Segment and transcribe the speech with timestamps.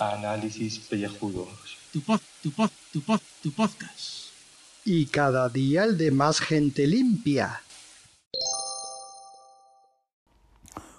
[0.00, 1.78] Análisis pellejudos.
[1.92, 4.32] Tu pod, tu pod, tu pod, tu podcast.
[4.84, 7.62] Y cada día el de más gente limpia.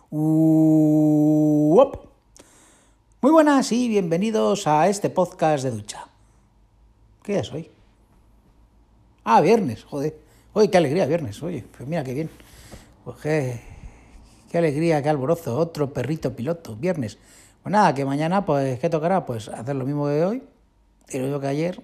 [0.09, 2.07] Uop.
[3.19, 6.07] Muy buenas y bienvenidos a este podcast de ducha.
[7.21, 7.69] ¿Qué día es hoy?
[9.25, 10.26] Ah, viernes, joder.
[10.57, 11.43] Oye, qué alegría, viernes.
[11.43, 12.31] Oye, pues mira qué bien.
[13.05, 13.61] Pues qué,
[14.57, 15.55] alegría, qué alborozo.
[15.55, 17.19] Otro perrito piloto, viernes.
[17.61, 19.23] Pues nada, que mañana, pues, ¿qué tocará?
[19.23, 20.43] Pues hacer lo mismo que hoy,
[21.09, 21.83] y lo mismo que ayer,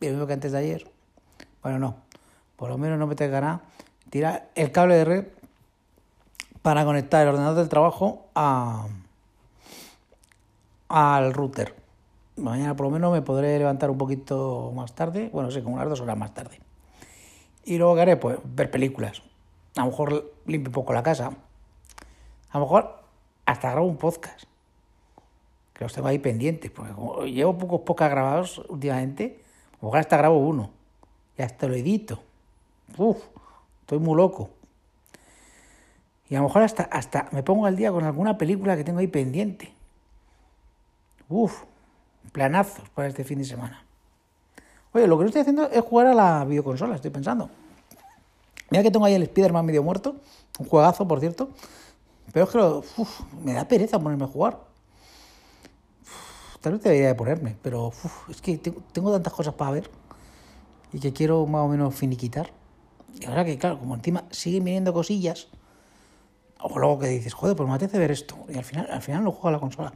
[0.00, 0.90] y lo mismo que antes de ayer.
[1.62, 1.94] Bueno, no.
[2.56, 3.60] Por lo menos no me tocará
[4.10, 5.24] tirar el cable de red
[6.62, 8.88] para conectar el ordenador del trabajo a,
[10.88, 11.72] al router.
[12.34, 15.88] Mañana por lo menos me podré levantar un poquito más tarde, bueno, sé, como unas
[15.88, 16.65] dos horas más tarde.
[17.66, 19.22] Y luego que haré, pues, ver películas.
[19.74, 21.32] A lo mejor limpio un poco la casa.
[22.50, 23.02] A lo mejor
[23.44, 24.44] hasta grabo un podcast.
[25.74, 26.70] Que los tengo ahí pendientes.
[26.70, 29.42] Porque como llevo pocos podcasts grabados últimamente,
[29.72, 30.70] a lo mejor hasta grabo uno.
[31.36, 32.22] Y hasta lo edito.
[32.96, 33.18] Uf,
[33.80, 34.48] estoy muy loco.
[36.30, 39.00] Y a lo mejor hasta, hasta me pongo al día con alguna película que tengo
[39.00, 39.72] ahí pendiente.
[41.28, 41.64] Uf,
[42.30, 43.85] planazos para este fin de semana.
[44.96, 47.50] Oye, lo que no estoy haciendo es jugar a la videoconsola, estoy pensando.
[48.70, 50.16] Mira que tengo ahí el Spider-Man medio muerto,
[50.58, 51.50] un juegazo, por cierto.
[52.32, 54.58] Pero es que lo- uf, me da pereza ponerme a jugar.
[56.00, 59.72] Uf, tal vez debería de ponerme, pero uf, es que tengo, tengo tantas cosas para
[59.72, 59.90] ver
[60.94, 62.50] y que quiero más o menos finiquitar.
[63.20, 65.48] Y ahora que, claro, como encima siguen viniendo cosillas,
[66.58, 68.34] o luego que dices, joder, pues me apetece ver esto.
[68.48, 69.92] Y al final, al final lo juego a la consola.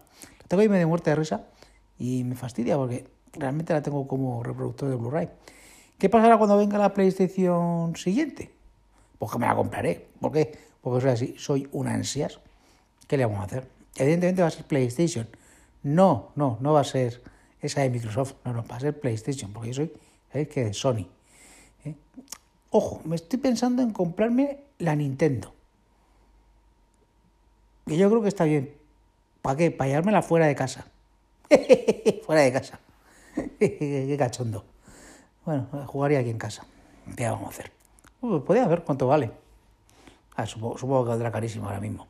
[0.47, 1.47] Tengo ahí medio muerta de risa
[1.99, 5.29] y me fastidia porque realmente la tengo como reproductor de Blu-ray.
[5.99, 8.51] ¿Qué pasará cuando venga la PlayStation siguiente?
[9.19, 10.09] Pues que me la compraré.
[10.21, 10.59] ¿Por qué?
[10.81, 12.41] Porque soy así, soy un ansias.
[13.07, 13.69] ¿Qué le vamos a hacer?
[13.97, 15.29] Evidentemente va a ser PlayStation.
[15.83, 17.23] No, no, no va a ser
[17.61, 18.35] esa de Microsoft.
[18.45, 19.93] No, no, va a ser PlayStation, porque yo soy,
[20.33, 21.07] ¿sabéis que De Sony.
[21.85, 21.95] ¿eh?
[22.71, 25.53] Ojo, me estoy pensando en comprarme la Nintendo.
[27.87, 28.73] Que yo creo que está bien.
[29.43, 29.71] ¿Para qué?
[29.71, 30.87] Para llevármela fuera de casa.
[32.25, 32.79] fuera de casa.
[33.79, 34.65] qué cachondo.
[35.45, 36.65] Bueno, jugaría aquí en casa.
[37.17, 37.73] ¿Qué vamos a hacer?
[38.21, 39.31] Uh, podría ver cuánto vale.
[40.37, 42.07] Ah, supongo, que valdrá carísimo ahora mismo.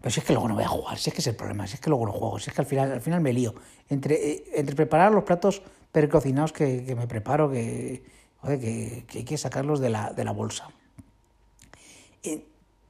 [0.00, 1.66] Pero si es que luego no voy a jugar, si es que es el problema,
[1.66, 3.54] si es que luego no juego, si es que al final, al final me lío.
[3.88, 5.62] Entre, eh, entre preparar los platos
[5.92, 8.04] precocinados que, que me preparo, que,
[8.40, 10.68] joder, que, hay que sacarlos de la, de la bolsa.
[12.22, 12.44] En-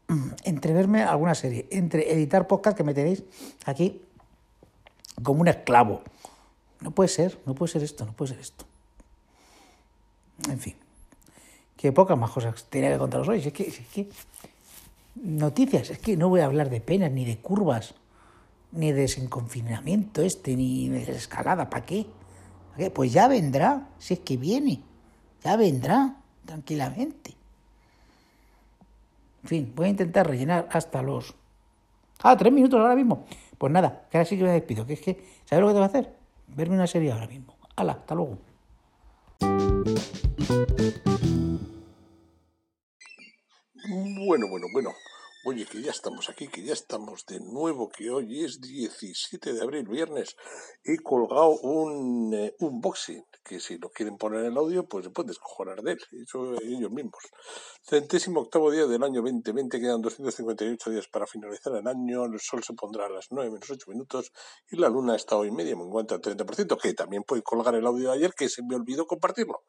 [0.44, 3.22] entre verme alguna serie, entre editar podcast que me tenéis
[3.64, 4.02] aquí
[5.22, 6.02] como un esclavo.
[6.84, 8.66] No puede ser, no puede ser esto, no puede ser esto.
[10.50, 10.74] En fin,
[11.78, 13.38] que pocas más cosas tenía que contaros hoy.
[13.38, 14.10] Es que, es que
[15.14, 17.94] noticias, es que no voy a hablar de penas, ni de curvas,
[18.72, 21.70] ni de desenconfinamiento este, ni de escalada.
[21.70, 22.04] ¿Para qué?
[22.72, 22.90] ¿Para qué?
[22.90, 24.82] Pues ya vendrá, si es que viene,
[25.42, 27.30] ya vendrá, tranquilamente.
[29.42, 31.32] En fin, voy a intentar rellenar hasta los...
[32.22, 33.24] Ah, tres minutos ahora mismo.
[33.56, 34.84] Pues nada, que ahora sí que me despido.
[34.86, 36.23] Que es que, ¿sabes lo que tengo que hacer?
[36.48, 37.58] Verme una serie ahora mismo.
[37.76, 38.38] Hala, hasta luego.
[44.26, 44.90] Bueno, bueno, bueno.
[45.46, 49.60] Oye, que ya estamos aquí, que ya estamos de nuevo, que hoy es 17 de
[49.60, 50.36] abril, viernes.
[50.82, 55.10] He colgado un eh, unboxing, que si lo quieren poner en el audio, pues se
[55.10, 57.22] pueden descojonar de él, ellos mismos.
[57.82, 62.64] Centésimo octavo día del año 2020, quedan 258 días para finalizar el año, el sol
[62.64, 64.32] se pondrá a las 9 menos 8 minutos
[64.70, 67.86] y la luna está hoy media, me encuentra al 30%, que también puede colgar el
[67.86, 69.64] audio de ayer, que se me olvidó compartirlo.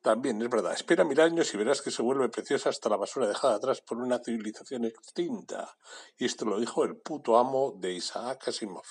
[0.00, 3.28] También es verdad, espera mil años y verás que se vuelve preciosa hasta la basura
[3.28, 5.76] dejada atrás por una civilización extinta.
[6.16, 8.86] Y esto lo dijo el puto amo de Isaac Asimov.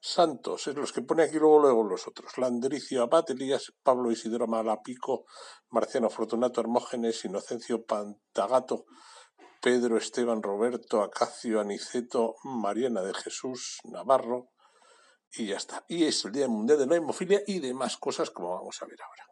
[0.00, 2.38] Santos, es los que pone aquí luego, luego los otros.
[2.38, 5.24] Landricio Abad, Elías, Pablo Isidoro Malapico,
[5.70, 8.86] Marciano Fortunato Hermógenes, Inocencio Pantagato,
[9.62, 14.50] Pedro Esteban Roberto, Acacio Aniceto, Mariana de Jesús Navarro,
[15.32, 15.84] y ya está.
[15.88, 19.00] Y es el Día Mundial de la Hemofilia y demás cosas como vamos a ver
[19.02, 19.29] ahora.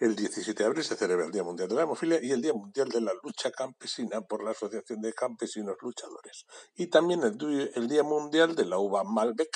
[0.00, 2.52] El 17 de abril se celebra el Día Mundial de la Hemofilia y el Día
[2.52, 6.46] Mundial de la Lucha Campesina por la Asociación de Campesinos Luchadores.
[6.76, 9.50] Y también el, Día Mundial de la Uva Malbec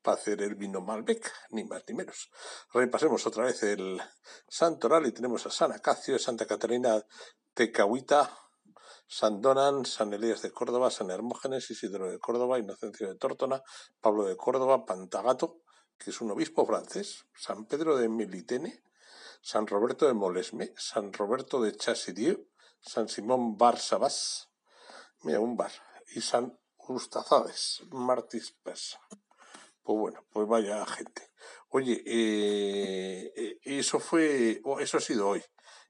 [0.00, 2.30] para hacer el vino Malbec, ni más ni menos.
[2.72, 4.00] Repasemos otra vez el
[4.46, 7.02] santoral y tenemos a San Acacio, Santa Catarina
[7.52, 8.30] Tecahuita,
[9.08, 13.64] San Donan, San Elías de Córdoba, San Hermógenes, Isidro de Córdoba, Inocencio de Tórtona,
[14.00, 15.62] Pablo de Córdoba, Pantagato,
[15.98, 18.84] que es un obispo francés, San Pedro de Melitene,
[19.40, 22.48] San Roberto de Molesme, San Roberto de Chassidieu,
[22.80, 24.50] San Simón Bar Sabás,
[25.22, 25.72] mira, un bar,
[26.14, 26.58] y San
[26.88, 28.98] Ustazades, Martis Persa.
[29.82, 31.30] Pues bueno, pues vaya gente.
[31.70, 35.42] Oye, eh, eh, eso fue, oh, eso ha sido hoy.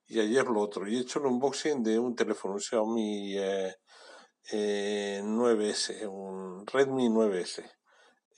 [0.06, 0.86] Y ayer lo otro.
[0.86, 7.64] Y he hecho un unboxing de un teléfono, un Xiaomi eh, 9S, un Redmi 9S.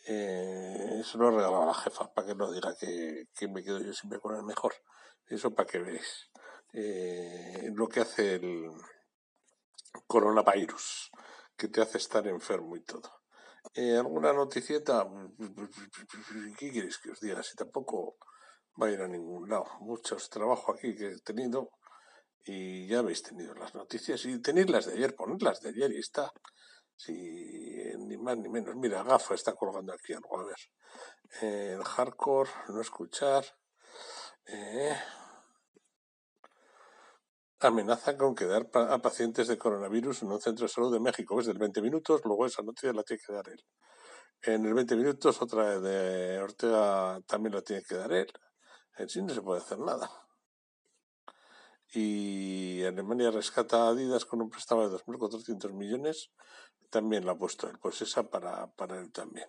[0.06, 3.62] Eh, se lo he regalado a la jefa para que no diga que, que me
[3.62, 4.74] quedo yo siempre con el mejor.
[5.26, 6.30] Eso para que veáis
[6.72, 8.70] eh, lo que hace el
[10.06, 11.10] coronavirus,
[11.56, 13.10] que te hace estar enfermo y todo.
[13.74, 15.06] Eh, ¿Alguna noticieta?
[16.58, 17.42] ¿Qué queréis que os diga?
[17.42, 18.16] Si tampoco
[18.80, 19.66] va a ir a ningún lado.
[19.80, 21.70] Muchos trabajo aquí que he tenido
[22.44, 25.98] y ya habéis tenido las noticias y tenéis las de ayer, ponedlas de ayer y
[25.98, 26.32] está.
[27.02, 27.14] Si,
[27.98, 28.76] ni más ni menos.
[28.76, 30.38] Mira, Gafa está colgando aquí algo.
[30.38, 30.60] A ver.
[31.40, 33.42] El hardcore, no escuchar.
[34.44, 34.94] Eh,
[37.60, 41.40] amenaza con quedar a pacientes de coronavirus en un centro de salud de México.
[41.40, 43.64] Es del 20 minutos, luego esa noticia la tiene que dar él.
[44.42, 48.30] En el 20 minutos, otra de Ortega también la tiene que dar él.
[48.98, 50.10] En sí no se puede hacer nada.
[51.92, 56.30] Y Alemania rescata a Adidas con un préstamo de 2.400 millones.
[56.90, 57.78] También la ha puesto él.
[57.78, 59.48] Pues esa para, para él también.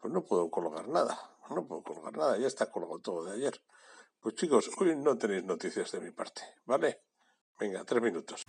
[0.00, 1.18] Pues no puedo colgar nada.
[1.50, 2.36] No puedo colgar nada.
[2.38, 3.60] Ya está colgado todo de ayer.
[4.20, 6.42] Pues chicos, hoy no tenéis noticias de mi parte.
[6.64, 7.02] ¿Vale?
[7.58, 8.44] Venga, tres minutos.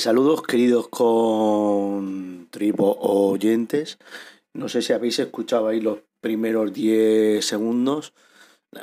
[0.00, 3.98] Saludos queridos con tripo oyentes.
[4.54, 8.14] No sé si habéis escuchado ahí los primeros 10 segundos.
[8.72, 8.80] Eh,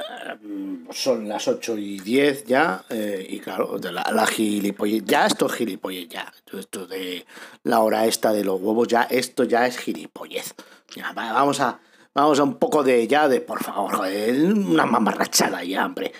[0.92, 5.54] Son las 8 y 10 ya, eh, y claro, de la, gilipollez, ya esto es
[5.54, 7.26] gilipollez, ya, esto de
[7.64, 10.54] la hora esta de los huevos, ya, esto ya es gilipollez.
[10.96, 11.80] Ya, va, vamos a,
[12.14, 16.14] vamos a un poco de ya, de por favor, joder, una mamarrachada ya, hombre.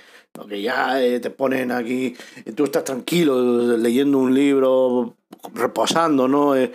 [0.46, 5.16] Que ya eh, te ponen aquí, y tú estás tranquilo leyendo un libro,
[5.54, 6.56] reposando, ¿no?
[6.56, 6.72] Eh,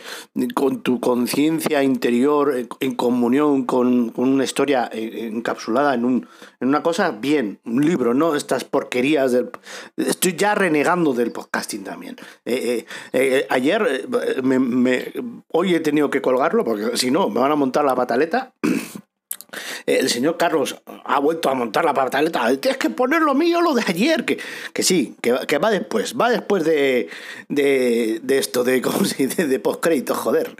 [0.55, 6.27] con tu conciencia interior eh, en comunión con, con una historia eh, encapsulada en, un,
[6.61, 8.35] en una cosa, bien, un libro, ¿no?
[8.35, 9.51] Estas porquerías del...
[9.97, 12.17] Estoy ya renegando del podcasting también.
[12.45, 15.13] Eh, eh, eh, ayer, eh, me, me-
[15.49, 18.55] hoy he tenido que colgarlo porque si no me van a montar la pataleta.
[19.87, 22.55] El señor Carlos ha vuelto a montar la pataleta.
[22.59, 24.25] Tienes que poner lo mío, lo de ayer.
[24.25, 24.39] Que,
[24.73, 26.15] que sí, que, que va después.
[26.19, 27.09] Va después de,
[27.49, 28.99] de, de esto, de, ¿cómo
[29.63, 30.57] postcrédito, joder.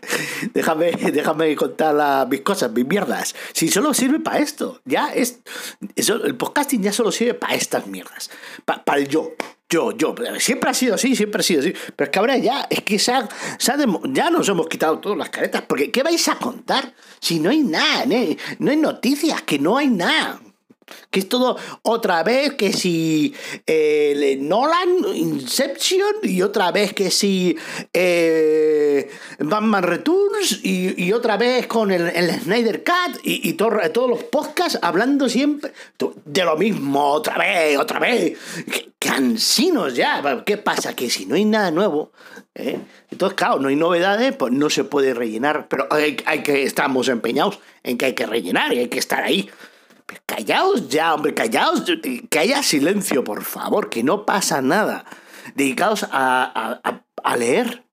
[0.55, 3.35] Déjame, déjame contar la- mis cosas, mis mierdas.
[3.53, 4.81] Si solo sirve para esto.
[4.85, 5.41] Ya es.
[5.97, 8.31] eso- el podcasting ya solo sirve para estas mierdas.
[8.65, 9.33] Para el yo.
[9.73, 11.73] Yo, yo, siempre ha sido así, siempre ha sido así.
[11.97, 15.63] Pero es que ahora ya, es que ya nos hemos quitado todas las caretas.
[15.63, 16.93] Porque, ¿qué vais a contar?
[17.19, 18.05] Si no hay nada,
[18.59, 20.43] no hay noticias, que no hay nada.
[21.11, 23.35] Que es todo otra vez que si
[23.67, 27.57] eh, Nolan, Inception, y otra vez que si
[27.93, 29.09] eh,
[29.39, 34.11] Batman Returns, y, y otra vez con el, el Snyder Cut, y, y todo- todos
[34.11, 35.73] los podcasts hablando siempre
[36.25, 38.37] de lo mismo, otra vez, otra vez.
[38.99, 40.43] Cansinos ya.
[40.47, 40.95] ¿Qué pasa?
[40.95, 42.13] Que si no hay nada nuevo,
[42.55, 42.79] ¿eh?
[43.11, 47.09] entonces, claro, no hay novedades, pues no se puede rellenar, pero hay, hay que estamos
[47.09, 49.51] empeñados en que hay que rellenar y hay que estar ahí.
[50.27, 51.83] Callaos ya, hombre, callaos,
[52.31, 55.05] que haya silencio, por favor, que no pasa nada.
[55.55, 57.85] Dedicaos a, a- a- leer,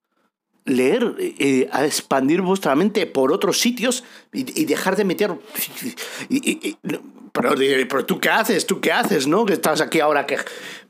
[0.66, 5.36] leer, eh, a expandir vuestra mente por otros sitios y, y dejar de meter...
[6.30, 6.78] y- y-
[7.32, 9.46] pero, pero tú qué haces, tú qué haces, ¿no?
[9.46, 10.38] Que estás aquí ahora que...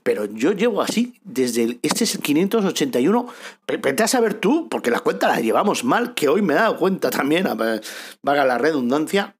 [0.03, 1.63] Pero yo llevo así desde...
[1.63, 3.27] El, este es el 581.
[3.67, 6.57] Ve- Vete a saber tú, porque la cuenta la llevamos mal, que hoy me he
[6.57, 7.81] dado cuenta también, a ver,
[8.23, 9.35] valga la redundancia,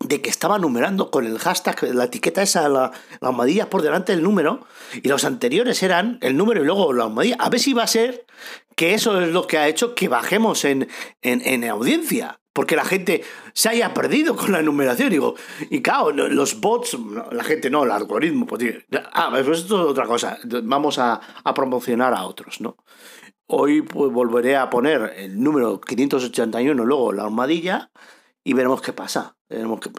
[0.00, 2.90] de que estaba numerando con el hashtag, la etiqueta esa, la,
[3.20, 4.66] la almohadilla por delante del número,
[5.02, 7.36] y los anteriores eran el número y luego la almohadilla.
[7.38, 8.24] A ver si va a ser
[8.76, 10.88] que eso es lo que ha hecho que bajemos en,
[11.22, 12.38] en, en audiencia.
[12.52, 15.08] Porque la gente se haya perdido con la numeración.
[15.10, 15.36] Digo,
[15.70, 16.96] y claro, lo- los bots,
[17.30, 18.44] la gente no, el algoritmo.
[18.46, 18.74] Pues,
[19.12, 20.36] ah, pues esto es otra cosa.
[20.64, 22.76] Vamos a, a promocionar a otros, ¿no?
[23.46, 27.90] Hoy pues volveré a poner el número 581, luego la almohadilla,
[28.44, 29.36] y veremos qué pasa.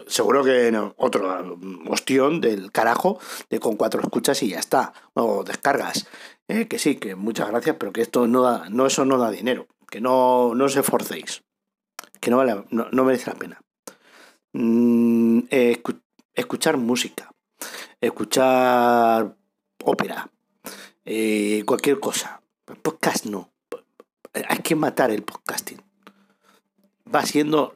[0.08, 3.20] Seguro que no, otro mm, ostión del carajo
[3.50, 4.94] de con cuatro escuchas y ya está.
[5.14, 6.08] O descargas.
[6.48, 9.30] Eh, que sí, que muchas gracias, pero que esto no da, no, eso no da
[9.32, 9.68] dinero.
[9.90, 11.44] Que no, no os esforcéis.
[12.20, 13.62] Que no, vale, no, no merece la pena.
[14.54, 16.02] Mm, escu-
[16.34, 17.32] escuchar música,
[18.00, 19.36] escuchar
[19.84, 20.30] ópera,
[21.06, 22.42] eh, cualquier cosa.
[22.82, 23.52] Podcast no.
[24.48, 25.82] Hay que matar el podcasting.
[27.14, 27.74] Va siendo.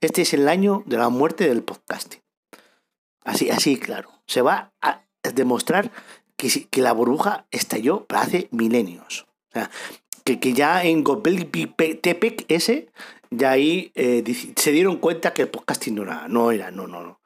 [0.00, 2.20] Este es el año de la muerte del podcasting.
[3.24, 4.10] Así, así, claro.
[4.26, 5.02] Se va a
[5.34, 5.90] demostrar
[6.36, 9.26] que, que la burbuja estalló hace milenios.
[9.50, 9.70] O sea,
[10.24, 12.90] que, que ya en Gobelpi Tepec ese,
[13.30, 14.24] ya ahí eh,
[14.56, 17.20] se dieron cuenta que el podcasting no era, no era, no, no, no.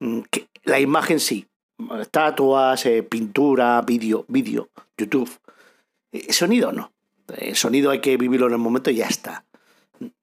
[0.00, 0.20] Mm,
[0.64, 1.46] la imagen sí.
[2.00, 5.30] Estatuas, eh, pintura, vídeo, vídeo, YouTube.
[6.12, 6.92] Eh, Sonido no.
[7.36, 9.44] El sonido hay que vivirlo en el momento y ya está.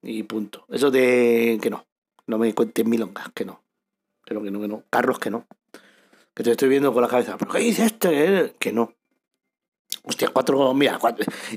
[0.02, 0.64] Y punto.
[0.68, 1.86] Eso de que no.
[2.26, 3.62] No me cuentes milongas, que no.
[4.24, 4.84] Pero que no, que no.
[4.90, 5.46] Carlos, que no.
[6.34, 7.36] Que te estoy viendo con la cabeza.
[7.38, 8.54] ¿Pero qué dice este?
[8.58, 8.94] Que no.
[10.04, 10.72] Hostia, cuatro.
[10.74, 10.98] Mira.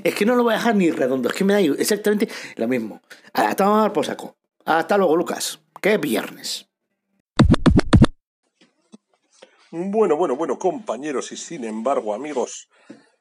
[0.04, 1.28] Es que no lo voy a dejar ni redondo.
[1.28, 3.00] Es que me da exactamente lo mismo.
[3.32, 4.36] Hasta tomar por saco.
[4.64, 5.60] Hasta luego, Lucas.
[5.82, 6.68] Es viernes.
[9.70, 12.68] Bueno, bueno, bueno, compañeros y sin embargo, amigos,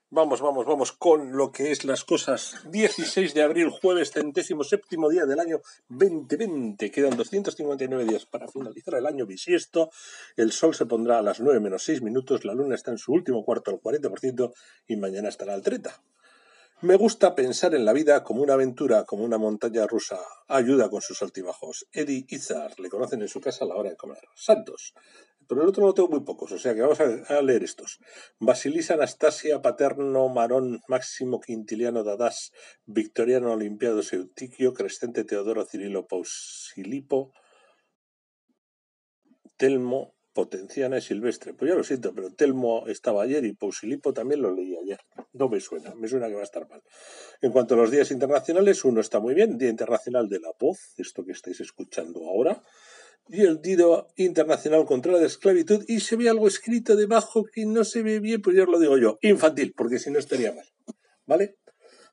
[0.10, 2.56] vamos, vamos, vamos con lo que es las cosas.
[2.70, 6.92] 16 de abril, jueves, centésimo séptimo día del año 2020.
[6.92, 9.90] Quedan 259 días para finalizar el año bisiesto.
[10.36, 13.14] El sol se pondrá a las 9 menos 6 minutos, la luna está en su
[13.14, 14.54] último cuarto al 40%
[14.88, 16.00] y mañana estará al 30%.
[16.82, 20.20] Me gusta pensar en la vida como una aventura, como una montaña rusa.
[20.48, 21.88] Ayuda con sus altibajos.
[21.92, 24.20] Eddie Izzard, le conocen en su casa a la hora de comer.
[24.36, 24.94] Santos.
[25.48, 27.98] Pero el otro lo tengo muy pocos, o sea que vamos a, leer estos.
[28.40, 32.52] Basilisa Anastasia Paterno Marón Máximo Quintiliano Dadas
[32.86, 37.34] Victoriano Olimpiado Seutiquio Crescente Teodoro Cirilo Pausilipo
[39.58, 41.56] Telmo Potenciana y Silvestre.
[41.56, 45.00] Pues ya lo siento, pero Telmo estaba ayer y Pausilipo también lo leí ayer.
[45.38, 46.82] No me suena, me suena que va a estar mal.
[47.42, 50.94] En cuanto a los días internacionales, uno está muy bien, Día Internacional de la Voz,
[50.98, 52.62] esto que estáis escuchando ahora,
[53.30, 57.84] y el Día Internacional contra la Esclavitud, y se ve algo escrito debajo que no
[57.84, 60.66] se ve bien, pues ya os lo digo yo, infantil, porque si no estaría mal.
[61.26, 61.58] ¿Vale?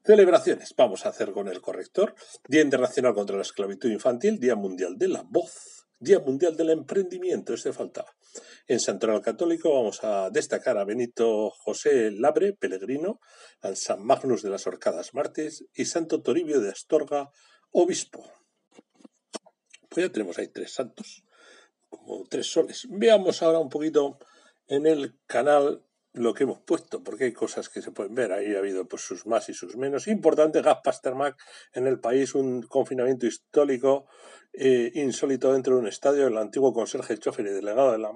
[0.04, 2.14] Celebraciones, vamos a hacer con el corrector.
[2.47, 7.54] Día Internacional contra la Esclavitud Infantil, Día Mundial de la Voz, Día Mundial del Emprendimiento,
[7.54, 8.14] este faltaba.
[8.66, 13.20] En Santoral Católico vamos a destacar a Benito José Labre, peregrino,
[13.62, 17.30] al San Magnus de las Orcadas Martes y Santo Toribio de Astorga,
[17.70, 18.23] obispo.
[19.88, 21.25] Pues ya tenemos ahí tres santos,
[21.88, 22.87] como tres soles.
[22.90, 24.18] Veamos ahora un poquito
[24.66, 28.33] en el canal lo que hemos puesto, porque hay cosas que se pueden ver.
[28.33, 30.06] Ahí ha habido pues sus más y sus menos.
[30.06, 31.37] Importante, Gas Pasternak
[31.73, 34.06] en el país, un confinamiento histórico
[34.52, 36.28] eh, insólito dentro de un estadio.
[36.28, 38.12] El antiguo conserje, chofer y delegado de la,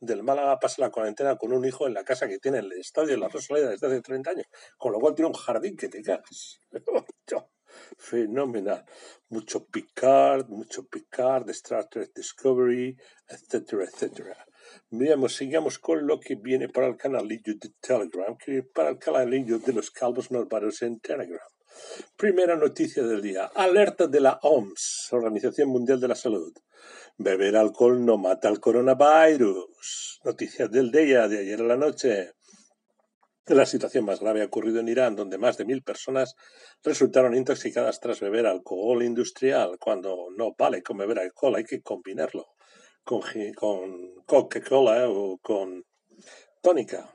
[0.00, 3.10] del Málaga pasa la cuarentena con un hijo en la casa que tiene el estadio
[3.10, 4.46] de la Rosaleda desde hace 30 años,
[4.78, 6.60] con lo cual tiene un jardín que te cagas.
[7.98, 8.84] Fenomenal.
[9.28, 12.96] Mucho Picard, mucho Picard, Star Trek Discovery,
[13.28, 14.46] etcétera, etcétera.
[14.90, 19.58] Veamos, sigamos con lo que viene para el canalillo de Telegram, que para el canalillo
[19.58, 21.48] de los calvos malvados en Telegram.
[22.16, 23.46] Primera noticia del día.
[23.54, 26.52] Alerta de la OMS, Organización Mundial de la Salud.
[27.16, 30.20] Beber alcohol no mata al coronavirus.
[30.24, 32.32] Noticia del día de ayer a la noche.
[33.46, 36.36] La situación más grave ha ocurrido en Irán, donde más de mil personas
[36.84, 39.78] resultaron intoxicadas tras beber alcohol industrial.
[39.80, 42.46] Cuando no vale con beber alcohol, hay que combinarlo
[43.04, 43.22] con,
[43.54, 45.84] con Coca-Cola o con
[46.60, 47.08] tónica.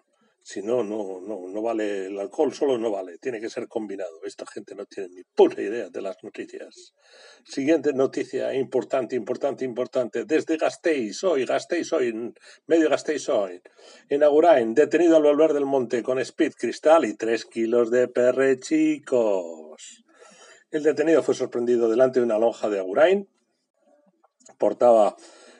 [0.50, 4.24] Si no, no, no, no vale el alcohol, solo no vale, tiene que ser combinado.
[4.24, 6.94] Esta gente no tiene ni puta idea de las noticias.
[7.44, 10.24] Siguiente noticia importante, importante, importante.
[10.24, 12.34] Desde Gasteiz, hoy, Gasteiz, hoy,
[12.66, 13.62] medio Gasteiz, hoy.
[14.08, 18.58] En Agurain, detenido al volver del monte con speed cristal y tres kilos de perre
[18.58, 20.06] chicos.
[20.72, 23.28] El detenido fue sorprendido delante de una lonja de Agurain.
[24.58, 25.18] Portaba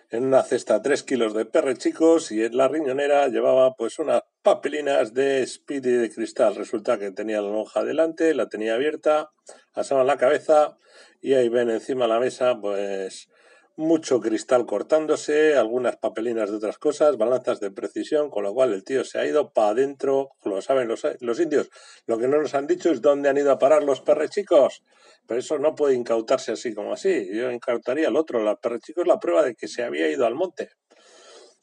[0.10, 4.24] en una cesta 3 kilos de perre chicos y en la riñonera llevaba pues unas
[4.42, 6.56] papelinas de speed y de cristal.
[6.56, 9.32] Resulta que tenía la lonja delante, la tenía abierta,
[9.74, 10.78] asaban la cabeza
[11.22, 13.30] y ahí ven encima de la mesa pues
[13.78, 18.84] mucho cristal cortándose, algunas papelinas de otras cosas, balanzas de precisión, con lo cual el
[18.84, 21.70] tío se ha ido para adentro, lo saben los, indios.
[22.08, 24.84] Lo que no nos han dicho es dónde han ido a parar los perrechicos.
[25.28, 27.30] Pero eso no puede incautarse así como así.
[27.32, 28.44] Yo incautaría al otro.
[28.44, 30.70] La perrechico es la prueba de que se había ido al monte.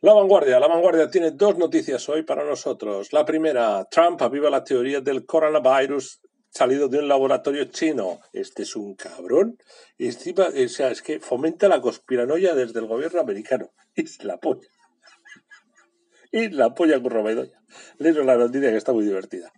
[0.01, 0.61] La vanguardia.
[0.61, 3.13] La vanguardia tiene dos noticias hoy para nosotros.
[3.13, 6.21] La primera, Trump aviva la teoría del coronavirus
[6.55, 8.21] salido de un laboratorio chino.
[8.33, 9.59] Este es un cabrón.
[9.99, 13.73] Y encima, o sea, es que fomenta la conspiranoia desde el gobierno americano.
[13.97, 14.69] Es la polla.
[16.33, 17.61] Es la polla con Robedoya.
[17.99, 19.53] Leo la noticia que está muy divertida.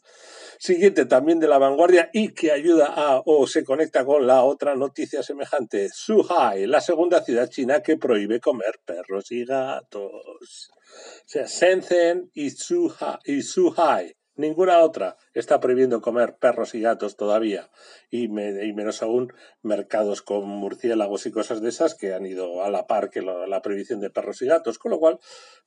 [0.58, 4.74] Siguiente también de la vanguardia y que ayuda a o se conecta con la otra
[4.74, 5.90] noticia semejante.
[5.92, 10.70] Suhai, la segunda ciudad china que prohíbe comer perros y gatos.
[10.70, 17.70] O sea, Shenzhen y y Suhai Ninguna otra está prohibiendo comer perros y gatos todavía,
[18.10, 22.86] y, menos aún mercados con murciélagos y cosas de esas que han ido a la
[22.86, 25.18] par que la prohibición de perros y gatos, con lo cual,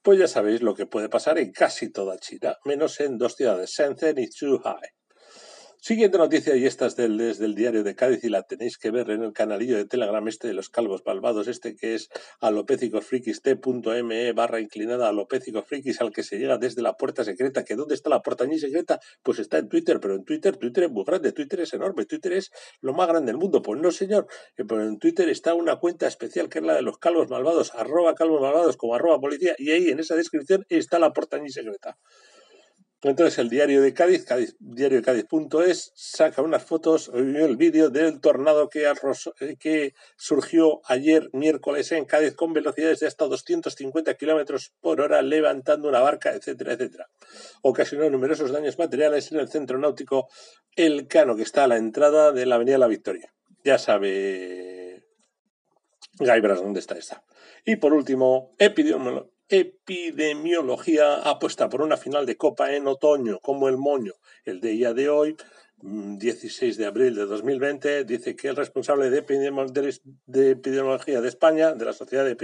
[0.03, 3.71] pues ya sabéis lo que puede pasar en casi toda China, menos en dos ciudades,
[3.71, 4.98] Shenzhen y Zhuhai.
[5.81, 8.91] Siguiente noticia, y esta es del, desde el diario de Cádiz y la tenéis que
[8.91, 12.09] ver en el canalillo de Telegram este de los calvos malvados, este que es
[12.41, 17.63] alopecicosfrikis.me barra inclinada alopecicosfrikis al que se llega desde la puerta secreta.
[17.63, 18.99] ¿Que dónde está la puerta ni secreta?
[19.23, 22.33] Pues está en Twitter, pero en Twitter, Twitter es muy grande, Twitter es enorme, Twitter
[22.33, 23.61] es lo más grande del mundo.
[23.61, 26.81] Pues no, señor, eh, pero en Twitter está una cuenta especial que es la de
[26.81, 30.99] los calvos malvados, arroba calvos malvados como arroba policía, y ahí en esa descripción está
[30.99, 31.97] la puerta ni secreta.
[33.01, 38.19] Entonces el diario de Cádiz, Cádiz diario de Cádiz.es, saca unas fotos, el vídeo del
[38.19, 38.91] tornado que,
[39.39, 45.21] eh, que surgió ayer miércoles en Cádiz con velocidades de hasta 250 kilómetros por hora,
[45.21, 47.09] levantando una barca, etcétera, etcétera.
[47.61, 50.27] Ocasionó numerosos daños materiales en el centro náutico
[50.75, 53.33] El Cano, que está a la entrada de la Avenida La Victoria.
[53.63, 55.05] Ya sabe
[56.19, 57.23] Gaibras dónde está esta.
[57.63, 63.75] Y por último, epidemiología epidemiología apuesta por una final de Copa en otoño, como el
[63.77, 64.13] moño.
[64.45, 65.35] El día de hoy,
[65.81, 71.85] 16 mm, de abril de 2020, dice que el responsable de, epidemiología de España, de
[71.85, 72.37] la Sociedad de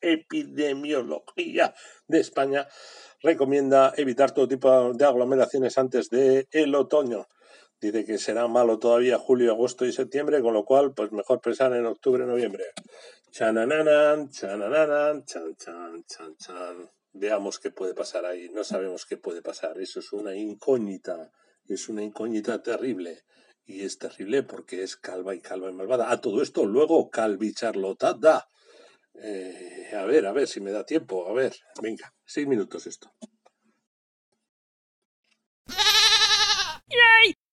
[0.00, 1.74] Epidemiología
[2.06, 2.68] de España,
[3.20, 7.26] recomienda evitar todo tipo de aglomeraciones antes del el otoño.
[7.82, 11.74] Dice que será malo todavía julio, agosto y septiembre, con lo cual, pues mejor pensar
[11.74, 12.66] en octubre, noviembre.
[13.32, 16.90] Chanananan, chanananan, chan, chan, chan, chan.
[17.12, 18.48] Veamos qué puede pasar ahí.
[18.50, 19.80] No sabemos qué puede pasar.
[19.80, 21.32] Eso es una incógnita.
[21.66, 23.24] Es una incógnita terrible.
[23.64, 26.12] Y es terrible porque es calva y calva y malvada.
[26.12, 28.16] A todo esto, luego Calvi Charlotta
[29.14, 31.28] eh, a ver, a ver si me da tiempo.
[31.28, 33.12] A ver, venga, seis minutos esto.